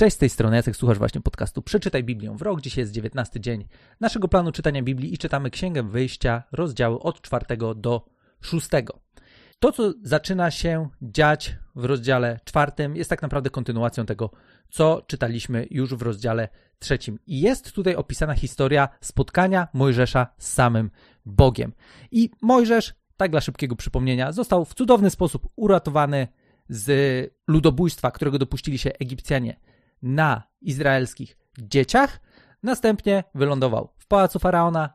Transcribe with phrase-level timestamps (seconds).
[0.00, 2.60] Cześć, z tej strony Jacek, słuchasz właśnie podcastu Przeczytaj Biblię w rok.
[2.60, 3.64] Dzisiaj jest 19 dzień
[4.00, 8.06] naszego planu czytania Biblii i czytamy Księgę Wyjścia, rozdziały od 4 do
[8.40, 8.68] 6.
[9.58, 14.30] To, co zaczyna się dziać w rozdziale czwartym, jest tak naprawdę kontynuacją tego,
[14.70, 16.48] co czytaliśmy już w rozdziale
[16.78, 17.18] trzecim.
[17.26, 20.90] I jest tutaj opisana historia spotkania Mojżesza z samym
[21.26, 21.72] Bogiem.
[22.10, 26.28] I Mojżesz, tak dla szybkiego przypomnienia, został w cudowny sposób uratowany
[26.68, 29.56] z ludobójstwa, którego dopuścili się Egipcjanie
[30.02, 32.20] na izraelskich dzieciach.
[32.62, 34.90] Następnie wylądował w pałacu faraona,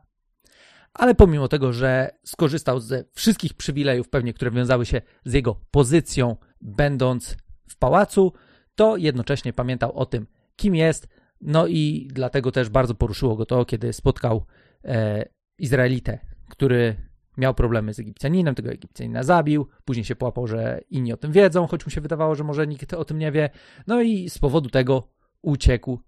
[0.94, 6.36] ale pomimo tego, że skorzystał ze wszystkich przywilejów, pewnie, które wiązały się z jego pozycją,
[6.60, 7.36] będąc
[7.68, 8.32] w pałacu,
[8.74, 10.26] to jednocześnie pamiętał o tym,
[10.56, 11.08] kim jest.
[11.40, 14.46] No i dlatego też bardzo poruszyło go to, kiedy spotkał
[14.84, 15.24] e,
[15.58, 16.96] Izraelitę, który
[17.36, 21.66] miał problemy z Egipcjaninem, tego Egipcjanina zabił, później się połapał, że inni o tym wiedzą,
[21.66, 23.50] choć mu się wydawało, że może nikt o tym nie wie.
[23.86, 25.08] No i z powodu tego
[25.42, 25.98] uciekł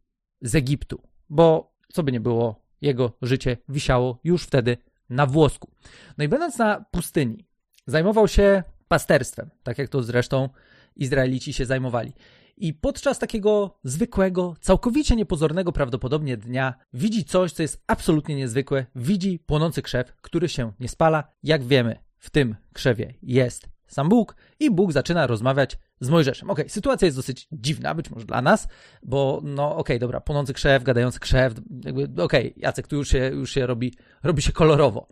[0.42, 4.76] z Egiptu, bo co by nie było, jego życie wisiało już wtedy
[5.10, 5.70] na włosku.
[6.18, 7.46] No i będąc na pustyni,
[7.86, 10.48] zajmował się pasterstwem, tak jak to zresztą
[10.96, 12.12] Izraelici się zajmowali.
[12.60, 18.86] I podczas takiego zwykłego, całkowicie niepozornego prawdopodobnie dnia widzi coś, co jest absolutnie niezwykłe.
[18.94, 21.32] Widzi płonący krzew, który się nie spala.
[21.42, 26.50] Jak wiemy, w tym krzewie jest sam Bóg i Bóg zaczyna rozmawiać z Mojżeszem.
[26.50, 28.68] Okej, okay, sytuacja jest dosyć dziwna, być może dla nas,
[29.02, 33.08] bo no okej, okay, dobra, płonący krzew, gadający krzew, jakby okej, okay, Jacek, tu już
[33.08, 35.08] się, już się robi, robi się kolorowo.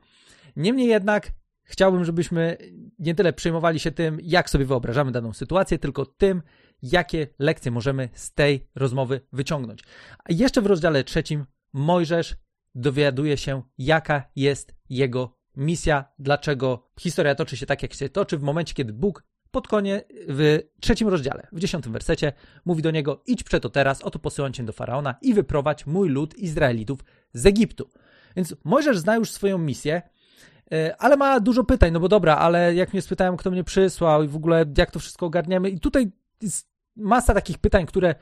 [0.56, 2.56] Niemniej jednak chciałbym, żebyśmy
[2.98, 6.42] nie tyle przejmowali się tym, jak sobie wyobrażamy daną sytuację, tylko tym,
[6.82, 9.82] jakie lekcje możemy z tej rozmowy wyciągnąć.
[10.19, 12.36] A jeszcze w rozdziale trzecim Mojżesz
[12.74, 18.42] dowiaduje się, jaka jest jego misja, dlaczego historia toczy się tak, jak się toczy w
[18.42, 22.32] momencie, kiedy Bóg pod koniec, w trzecim rozdziale, w dziesiątym wersecie,
[22.64, 26.38] mówi do niego: Idź przeto teraz, oto posyłam cię do faraona i wyprowadź mój lud
[26.38, 27.00] Izraelitów
[27.32, 27.91] z Egiptu.
[28.36, 30.02] Więc Mojżesz zna już swoją misję,
[30.72, 34.22] e, ale ma dużo pytań, no bo dobra, ale jak mnie spytałem, kto mnie przysłał
[34.22, 38.14] i w ogóle jak to wszystko ogarniemy, i tutaj jest masa takich pytań, które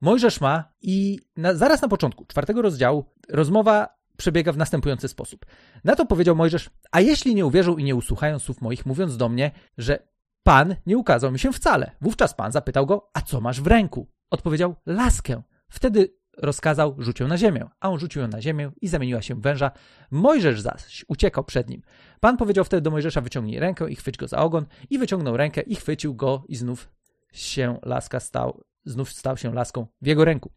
[0.00, 5.46] Mojżesz ma i na, zaraz na początku czwartego rozdziału rozmowa przebiega w następujący sposób.
[5.84, 9.28] Na to powiedział Mojżesz, a jeśli nie uwierzą i nie usłuchają słów moich, mówiąc do
[9.28, 9.98] mnie, że
[10.42, 11.90] Pan nie ukazał mi się wcale.
[12.00, 14.08] Wówczas Pan zapytał go, a co masz w ręku?
[14.30, 15.42] Odpowiedział, laskę.
[15.68, 17.68] Wtedy rozkazał, rzuć ją na ziemię.
[17.80, 19.70] A on rzucił ją na ziemię i zamieniła się w węża.
[20.10, 21.82] Mojżesz zaś uciekał przed nim.
[22.20, 24.66] Pan powiedział wtedy do Mojżesza, wyciągnij rękę i chwyć go za ogon.
[24.90, 26.88] I wyciągnął rękę i chwycił go i znów
[27.34, 30.50] się laska stał, znów stał się laską w jego ręku.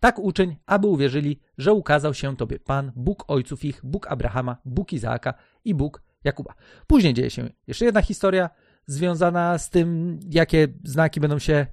[0.00, 4.92] Tak uczyń, aby uwierzyli, że ukazał się Tobie Pan, Bóg ojców ich, Bóg Abrahama, Bóg
[4.92, 5.34] Izaaka
[5.64, 6.54] i Bóg Jakuba.
[6.86, 8.50] Później dzieje się jeszcze jedna historia
[8.86, 11.66] związana z tym, jakie znaki będą się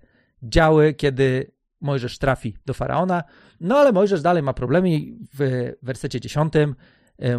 [0.44, 3.24] działy, kiedy Mojżesz trafi do faraona.
[3.60, 4.90] No ale Mojżesz dalej ma problemy
[5.34, 6.74] w wersecie 10 E,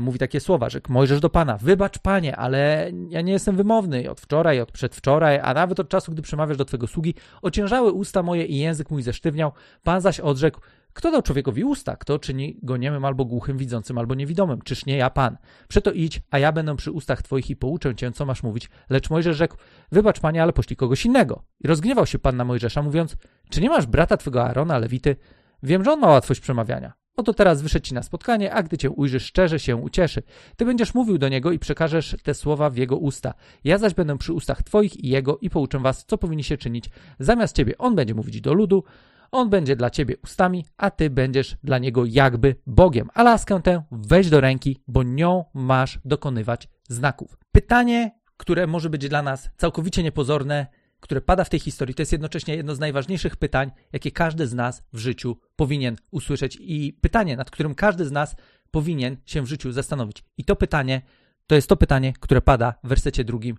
[0.00, 4.20] mówi takie słowa, że Mojżesz do Pana, wybacz Panie, ale ja nie jestem wymowny od
[4.20, 8.44] wczoraj, od przedwczoraj, a nawet od czasu, gdy przemawiasz do Twego sługi, ociężały usta moje
[8.44, 9.52] i język mój zesztywniał.
[9.82, 10.60] Pan zaś odrzekł,
[10.92, 11.96] kto dał człowiekowi usta?
[11.96, 14.62] Kto czyni go niemym albo głuchym, widzącym albo niewidomym?
[14.62, 15.36] Czyż nie ja, Pan?
[15.68, 18.70] Przeto idź, a ja będę przy ustach Twoich i pouczę Cię, co masz mówić.
[18.90, 19.56] Lecz Mojżesz rzekł,
[19.92, 21.42] wybacz Panie, ale poślij kogoś innego.
[21.60, 23.16] I rozgniewał się Pan na Mojżesza, mówiąc,
[23.50, 25.16] czy nie masz brata Twego Arona, Lewity?
[25.62, 26.99] Wiem, że on ma łatwość przemawiania.
[27.20, 30.22] Oto teraz wyszedł ci na spotkanie, a gdy cię ujrzy, szczerze się ucieszy.
[30.56, 33.34] Ty będziesz mówił do niego i przekażesz te słowa w jego usta.
[33.64, 36.90] Ja zaś będę przy ustach twoich i jego i pouczę was, co powinni się czynić.
[37.18, 38.84] Zamiast ciebie on będzie mówić do ludu,
[39.30, 43.08] on będzie dla ciebie ustami, a ty będziesz dla niego jakby Bogiem.
[43.14, 47.36] A laskę tę weź do ręki, bo nią masz dokonywać znaków.
[47.52, 50.66] Pytanie, które może być dla nas całkowicie niepozorne,
[51.00, 54.54] które pada w tej historii, to jest jednocześnie jedno z najważniejszych pytań, jakie każdy z
[54.54, 58.36] nas w życiu powinien usłyszeć i pytanie, nad którym każdy z nas
[58.70, 60.24] powinien się w życiu zastanowić.
[60.38, 61.02] I to pytanie
[61.50, 63.56] to jest to pytanie, które pada w wersecie drugim,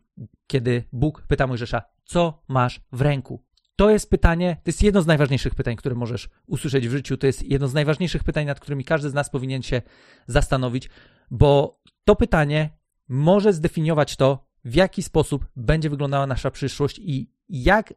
[0.47, 3.45] kiedy Bóg pyta Mojżesza, co masz w ręku?
[3.75, 7.17] To jest pytanie, to jest jedno z najważniejszych pytań, które możesz usłyszeć w życiu.
[7.17, 9.81] To jest jedno z najważniejszych pytań, nad którymi każdy z nas powinien się
[10.27, 10.89] zastanowić,
[11.31, 12.69] bo to pytanie
[13.09, 17.93] może zdefiniować to, w jaki sposób będzie wyglądała nasza przyszłość i jak,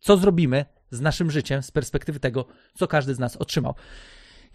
[0.00, 3.74] co zrobimy z naszym życiem z perspektywy tego, co każdy z nas otrzymał.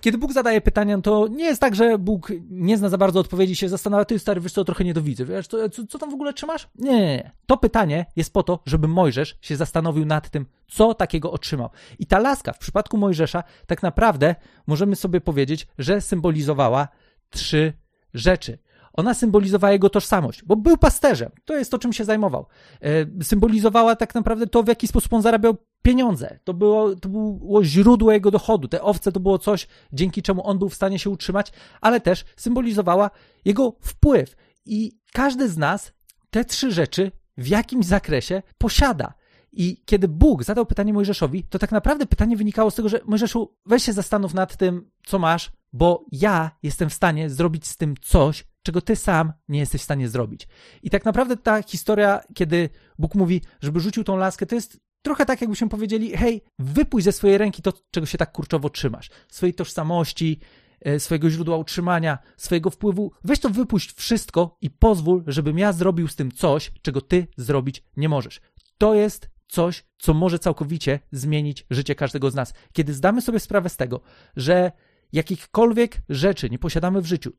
[0.01, 3.55] Kiedy Bóg zadaje pytania, to nie jest tak, że Bóg nie zna za bardzo odpowiedzi
[3.55, 6.13] się zastanawia, ty stary, wiesz co, trochę nie dowidzę, wiesz, co, co, co tam w
[6.13, 6.69] ogóle trzymasz?
[6.75, 7.31] Nie, nie, nie.
[7.45, 11.69] To pytanie jest po to, żeby Mojżesz się zastanowił nad tym, co takiego otrzymał.
[11.99, 14.35] I ta laska w przypadku Mojżesza tak naprawdę
[14.67, 16.87] możemy sobie powiedzieć, że symbolizowała
[17.29, 17.73] trzy
[18.13, 18.57] rzeczy.
[18.93, 21.31] Ona symbolizowała jego tożsamość, bo był pasterzem.
[21.45, 22.45] To jest to, czym się zajmował.
[22.81, 26.39] E, symbolizowała tak naprawdę to, w jaki sposób on zarabiał pieniądze.
[26.43, 28.67] To było, to było źródło jego dochodu.
[28.67, 31.51] Te owce to było coś, dzięki czemu on był w stanie się utrzymać,
[31.81, 33.09] ale też symbolizowała
[33.45, 34.35] jego wpływ.
[34.65, 35.93] I każdy z nas
[36.29, 39.13] te trzy rzeczy w jakimś zakresie posiada.
[39.53, 43.55] I kiedy Bóg zadał pytanie Mojżeszowi, to tak naprawdę pytanie wynikało z tego, że Mojżeszu,
[43.65, 47.95] weź się zastanów nad tym, co masz, bo ja jestem w stanie zrobić z tym
[48.01, 50.47] coś, czego ty sam nie jesteś w stanie zrobić.
[50.83, 52.69] I tak naprawdę ta historia, kiedy
[52.99, 57.11] Bóg mówi, żeby rzucił tą laskę, to jest trochę tak, jakbyśmy powiedzieli, hej, wypuść ze
[57.11, 59.09] swojej ręki to, czego się tak kurczowo trzymasz.
[59.29, 60.39] Swojej tożsamości,
[60.81, 63.11] e, swojego źródła utrzymania, swojego wpływu.
[63.23, 67.83] Weź to wypuść wszystko i pozwól, żebym ja zrobił z tym coś, czego ty zrobić
[67.97, 68.41] nie możesz.
[68.77, 72.53] To jest coś, co może całkowicie zmienić życie każdego z nas.
[72.73, 74.01] Kiedy zdamy sobie sprawę z tego,
[74.35, 74.71] że
[75.13, 77.31] jakichkolwiek rzeczy nie posiadamy w życiu,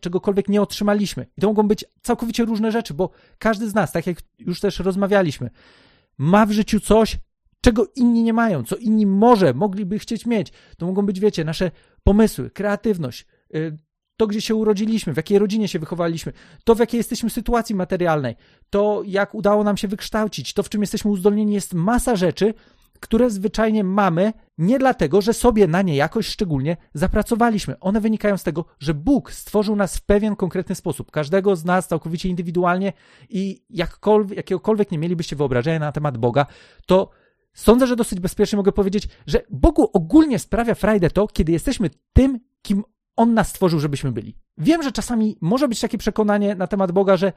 [0.00, 4.06] czegokolwiek nie otrzymaliśmy, i to mogą być całkowicie różne rzeczy, bo każdy z nas, tak
[4.06, 5.50] jak już też rozmawialiśmy,
[6.18, 7.18] ma w życiu coś,
[7.60, 10.52] czego inni nie mają, co inni może mogliby chcieć mieć.
[10.78, 11.70] To mogą być, wiecie, nasze
[12.04, 13.76] pomysły, kreatywność, y,
[14.16, 16.32] to, gdzie się urodziliśmy, w jakiej rodzinie się wychowaliśmy,
[16.64, 18.36] to, w jakiej jesteśmy sytuacji materialnej,
[18.70, 22.54] to, jak udało nam się wykształcić, to, w czym jesteśmy uzdolnieni, jest masa rzeczy,
[23.00, 27.78] które zwyczajnie mamy nie dlatego, że sobie na nie jakoś szczególnie zapracowaliśmy.
[27.80, 31.88] One wynikają z tego, że Bóg stworzył nas w pewien konkretny sposób, każdego z nas
[31.88, 32.92] całkowicie indywidualnie
[33.28, 36.46] i jakkolwiek, jakiegokolwiek nie mielibyście wyobrażenia na temat Boga,
[36.86, 37.10] to
[37.54, 42.40] sądzę, że dosyć bezpiecznie mogę powiedzieć, że Bogu ogólnie sprawia frajdę to, kiedy jesteśmy tym,
[42.62, 42.82] kim
[43.16, 44.36] on nas stworzył, żebyśmy byli.
[44.58, 47.32] Wiem, że czasami może być takie przekonanie na temat Boga, że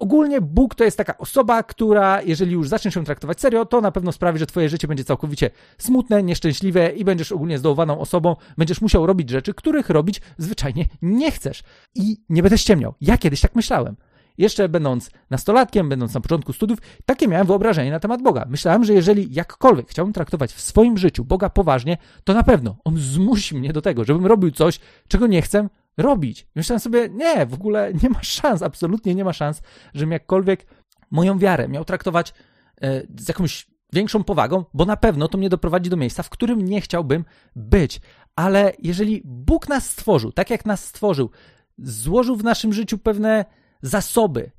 [0.00, 3.92] ogólnie Bóg to jest taka osoba, która, jeżeli już zaczniesz ją traktować serio, to na
[3.92, 8.80] pewno sprawi, że twoje życie będzie całkowicie smutne, nieszczęśliwe i będziesz ogólnie zdołowaną osobą, będziesz
[8.80, 11.62] musiał robić rzeczy, których robić zwyczajnie nie chcesz.
[11.94, 12.94] I nie będę ściemniał.
[13.00, 13.96] Ja kiedyś tak myślałem.
[14.38, 18.46] Jeszcze będąc nastolatkiem, będąc na początku studiów, takie miałem wyobrażenie na temat Boga.
[18.48, 22.98] Myślałem, że jeżeli jakkolwiek chciałbym traktować w swoim życiu Boga poważnie, to na pewno On
[22.98, 26.46] zmusi mnie do tego, żebym robił coś, czego nie chcę robić.
[26.54, 29.62] Myślałem sobie, nie, w ogóle nie ma szans, absolutnie nie ma szans,
[29.94, 30.66] żebym jakkolwiek
[31.10, 32.34] moją wiarę miał traktować
[32.80, 36.64] e, z jakąś większą powagą, bo na pewno to mnie doprowadzi do miejsca, w którym
[36.64, 37.24] nie chciałbym
[37.56, 38.00] być.
[38.36, 41.30] Ale jeżeli Bóg nas stworzył, tak jak nas stworzył,
[41.78, 43.44] złożył w naszym życiu pewne
[43.82, 44.50] zasoby,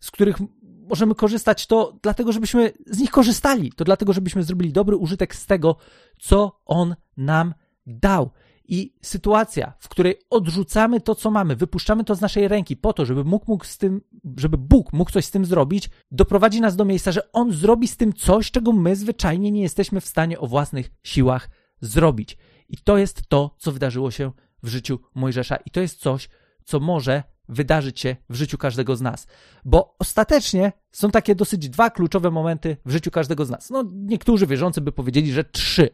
[0.00, 3.72] z których możemy korzystać, to dlatego, żebyśmy z nich korzystali.
[3.72, 5.76] To dlatego, żebyśmy zrobili dobry użytek z tego,
[6.18, 7.54] co On nam
[7.86, 8.30] dał.
[8.72, 13.04] I sytuacja, w której odrzucamy to, co mamy, wypuszczamy to z naszej ręki po to,
[13.04, 14.00] żeby, mógł, mógł z tym,
[14.36, 17.96] żeby Bóg mógł coś z tym zrobić, doprowadzi nas do miejsca, że On zrobi z
[17.96, 21.50] tym coś, czego my zwyczajnie nie jesteśmy w stanie o własnych siłach
[21.80, 22.36] zrobić.
[22.68, 24.32] I to jest to, co wydarzyło się
[24.62, 25.56] w życiu Mojżesza.
[25.56, 26.28] I to jest coś,
[26.64, 29.26] co może wydarzyć się w życiu każdego z nas.
[29.64, 33.70] Bo ostatecznie są takie dosyć dwa kluczowe momenty w życiu każdego z nas.
[33.70, 35.90] No, niektórzy wierzący by powiedzieli, że trzy.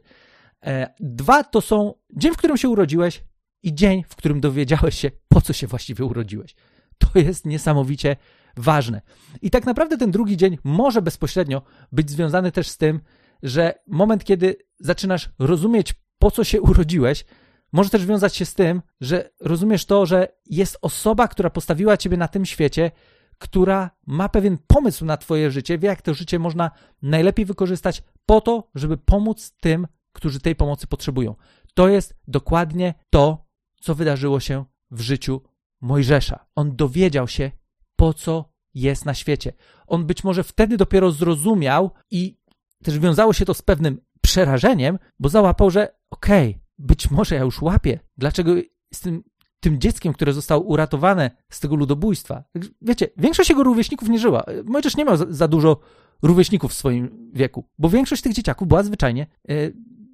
[0.66, 3.24] E, dwa to są dzień, w którym się urodziłeś
[3.62, 6.54] i dzień, w którym dowiedziałeś się, po co się właściwie urodziłeś.
[6.98, 8.16] To jest niesamowicie
[8.56, 9.02] ważne.
[9.42, 13.00] I tak naprawdę ten drugi dzień może bezpośrednio być związany też z tym,
[13.42, 17.24] że moment, kiedy zaczynasz rozumieć, po co się urodziłeś,
[17.72, 22.16] może też wiązać się z tym, że rozumiesz to, że jest osoba, która postawiła ciebie
[22.16, 22.90] na tym świecie,
[23.38, 26.70] która ma pewien pomysł na twoje życie, wie jak to życie można
[27.02, 31.34] najlepiej wykorzystać po to, żeby pomóc tym, którzy tej pomocy potrzebują.
[31.76, 33.46] To jest dokładnie to,
[33.80, 35.42] co wydarzyło się w życiu
[35.80, 36.46] Mojżesza.
[36.54, 37.50] On dowiedział się,
[37.96, 39.52] po co jest na świecie.
[39.86, 42.38] On być może wtedy dopiero zrozumiał i
[42.84, 47.40] też wiązało się to z pewnym przerażeniem, bo załapał, że okej, okay, być może ja
[47.40, 48.52] już łapię, dlaczego
[48.92, 49.22] jestem
[49.60, 52.44] tym dzieckiem, które zostało uratowane z tego ludobójstwa.
[52.82, 54.44] Wiecie, większość jego rówieśników nie żyła.
[54.64, 55.80] Mojżesz nie miał za, za dużo
[56.22, 59.54] rówieśników w swoim wieku, bo większość tych dzieciaków była zwyczajnie e,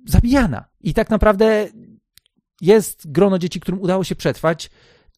[0.06, 0.64] zabijana.
[0.80, 1.68] I tak naprawdę
[2.61, 4.71] jest grono dzieci, którym udało się przetrwać,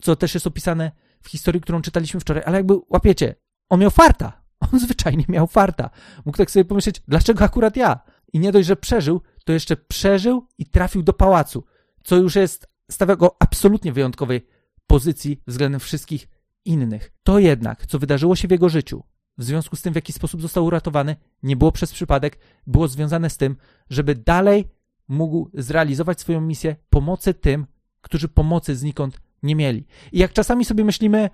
[0.02, 3.34] co też jest opisane w historii, którą czytaliśmy wczoraj, ale jakby łapiecie,
[3.68, 4.44] on miał farta.
[4.72, 5.90] On zwyczajnie miał farta.
[6.24, 8.00] Mógł tak sobie pomyśleć, dlaczego akurat ja?
[8.32, 11.64] I nie dość, że przeżył, to jeszcze przeżył i trafił do pałacu,
[12.04, 14.46] co już jest, stawia go absolutnie wyjątkowej
[14.86, 16.28] pozycji względem wszystkich
[16.64, 17.12] innych.
[17.22, 19.02] To jednak, co wydarzyło się w jego życiu,
[19.38, 23.30] w związku z tym, w jaki sposób został uratowany, nie było przez przypadek, było związane
[23.30, 23.56] z tym,
[23.90, 24.68] żeby dalej
[25.08, 27.66] mógł zrealizować swoją misję pomocy tym,
[28.00, 29.86] którzy pomocy znikąd nie mieli.
[30.12, 31.30] I jak czasami sobie myślimy,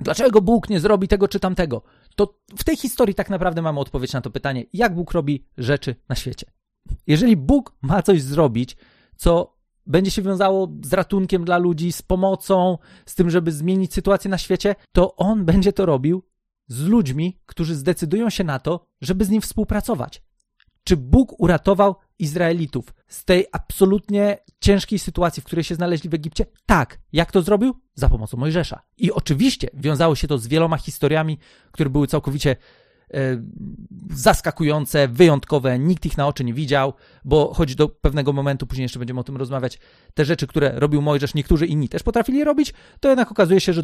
[0.00, 1.82] dlaczego Bóg nie zrobi tego czy tamtego,
[2.16, 5.96] to w tej historii tak naprawdę mamy odpowiedź na to pytanie, jak Bóg robi rzeczy
[6.08, 6.46] na świecie.
[7.06, 8.76] Jeżeli Bóg ma coś zrobić,
[9.16, 14.30] co będzie się wiązało z ratunkiem dla ludzi, z pomocą, z tym, żeby zmienić sytuację
[14.30, 16.22] na świecie, to on będzie to robił
[16.68, 20.22] z ludźmi, którzy zdecydują się na to, żeby z nim współpracować.
[20.84, 26.46] Czy Bóg uratował Izraelitów z tej absolutnie ciężkiej sytuacji, w której się znaleźli w Egipcie?
[26.66, 26.98] Tak.
[27.12, 27.74] Jak to zrobił?
[27.94, 28.82] Za pomocą Mojżesza.
[28.98, 31.38] I oczywiście wiązało się to z wieloma historiami,
[31.72, 32.56] które były całkowicie
[33.14, 33.42] e,
[34.10, 36.92] zaskakujące, wyjątkowe, nikt ich na oczy nie widział,
[37.24, 39.78] bo choć do pewnego momentu, później jeszcze będziemy o tym rozmawiać,
[40.14, 43.82] te rzeczy, które robił Mojżesz, niektórzy inni też potrafili robić, to jednak okazuje się, że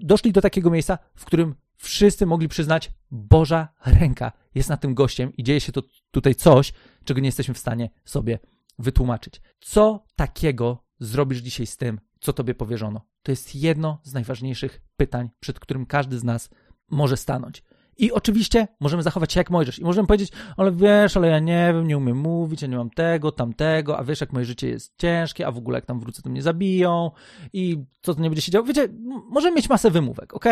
[0.00, 5.32] doszli do takiego miejsca, w którym wszyscy mogli przyznać, Boża ręka jest na tym gościem
[5.36, 6.72] i dzieje się to tutaj coś,
[7.04, 8.38] czego nie jesteśmy w stanie sobie
[8.78, 9.40] wytłumaczyć.
[9.60, 13.00] Co takiego zrobisz dzisiaj z tym, co tobie powierzono?
[13.22, 16.50] To jest jedno z najważniejszych pytań, przed którym każdy z nas
[16.90, 17.62] może stanąć.
[17.98, 21.72] I oczywiście możemy zachować się jak Mojżesz i możemy powiedzieć, ale wiesz, ale ja nie
[21.74, 24.94] wiem, nie umiem mówić, ja nie mam tego, tamtego, a wiesz, jak moje życie jest
[24.98, 27.10] ciężkie, a w ogóle jak tam wrócę, to mnie zabiją
[27.52, 28.66] i co to nie będzie się działo.
[28.66, 28.88] Wiecie,
[29.30, 30.44] możemy mieć masę wymówek, ok?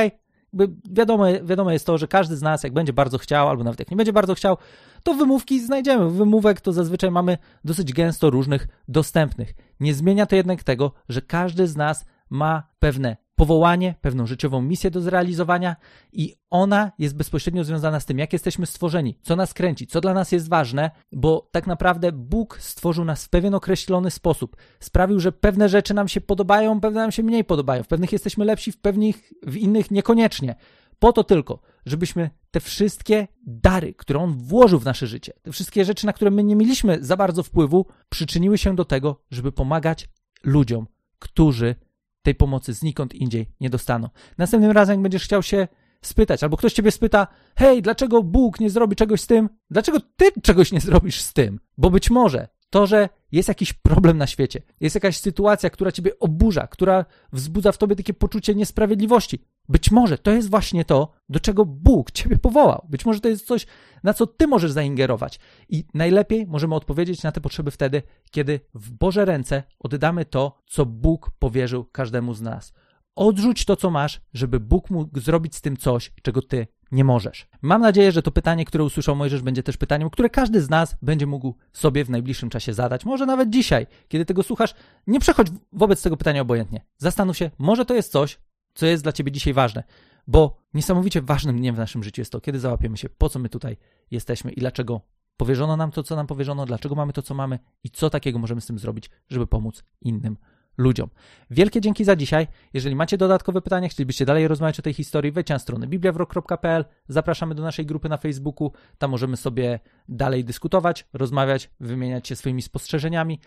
[0.90, 3.90] Wiadomo, wiadomo jest to, że każdy z nas, jak będzie bardzo chciał, albo nawet jak
[3.90, 4.57] nie będzie bardzo chciał,
[5.02, 6.11] to wymówki znajdziemy.
[6.11, 9.54] Wymówek to zazwyczaj mamy dosyć gęsto różnych dostępnych.
[9.80, 14.90] Nie zmienia to jednak tego, że każdy z nas ma pewne powołanie, pewną życiową misję
[14.90, 15.76] do zrealizowania
[16.12, 20.14] i ona jest bezpośrednio związana z tym, jak jesteśmy stworzeni, co nas kręci, co dla
[20.14, 24.56] nas jest ważne, bo tak naprawdę Bóg stworzył nas w pewien określony sposób.
[24.80, 28.44] Sprawił, że pewne rzeczy nam się podobają, pewne nam się mniej podobają, w pewnych jesteśmy
[28.44, 30.54] lepsi, w pewnych, w innych niekoniecznie.
[30.99, 35.85] Po to tylko, żebyśmy te wszystkie dary, które On włożył w nasze życie, te wszystkie
[35.85, 40.09] rzeczy, na które my nie mieliśmy za bardzo wpływu, przyczyniły się do tego, żeby pomagać
[40.44, 40.87] ludziom,
[41.18, 41.75] którzy
[42.22, 44.08] tej pomocy znikąd indziej nie dostaną.
[44.38, 45.68] Następnym razem, jak będziesz chciał się
[46.02, 49.48] spytać, albo ktoś ciebie spyta, hej, dlaczego Bóg nie zrobi czegoś z tym?
[49.70, 51.60] Dlaczego ty czegoś nie zrobisz z tym?
[51.78, 56.18] Bo być może to, że jest jakiś problem na świecie, jest jakaś sytuacja, która ciebie
[56.18, 59.44] oburza, która wzbudza w tobie takie poczucie niesprawiedliwości.
[59.70, 62.86] Być może to jest właśnie to, do czego Bóg ciebie powołał.
[62.88, 63.66] Być może to jest coś,
[64.02, 65.40] na co ty możesz zaingerować.
[65.68, 70.86] I najlepiej możemy odpowiedzieć na te potrzeby wtedy, kiedy w Boże ręce oddamy to, co
[70.86, 72.72] Bóg powierzył każdemu z nas.
[73.16, 77.48] Odrzuć to, co masz, żeby Bóg mógł zrobić z tym coś, czego ty nie możesz.
[77.62, 80.96] Mam nadzieję, że to pytanie, które usłyszał Mojżesz, będzie też pytaniem, które każdy z nas
[81.02, 83.04] będzie mógł sobie w najbliższym czasie zadać.
[83.04, 84.74] Może nawet dzisiaj, kiedy tego słuchasz,
[85.06, 86.84] nie przechodź wobec tego pytania obojętnie.
[86.98, 88.38] Zastanów się, może to jest coś,
[88.80, 89.84] co jest dla ciebie dzisiaj ważne,
[90.26, 93.49] bo niesamowicie ważnym dniem w naszym życiu jest to, kiedy załapiemy się, po co my
[93.49, 93.76] tutaj
[94.10, 95.00] jesteśmy i dlaczego
[95.37, 98.60] powierzono nam to, co nam powierzono, dlaczego mamy to, co mamy i co takiego możemy
[98.60, 100.37] z tym zrobić, żeby pomóc innym
[100.78, 101.10] ludziom.
[101.50, 102.46] Wielkie dzięki za dzisiaj.
[102.72, 106.84] Jeżeli macie dodatkowe pytania, chcielibyście dalej rozmawiać o tej historii, wejdźcie na stronę bibliawrok.pl.
[107.08, 108.72] Zapraszamy do naszej grupy na Facebooku.
[108.99, 113.40] Tam możemy sobie dalej dyskutować, rozmawiać, wymieniać się swoimi spostrzeżeniami.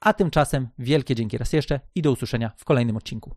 [0.00, 3.34] A tymczasem wielkie dzięki raz jeszcze i do usłyszenia w kolejnym odcinku.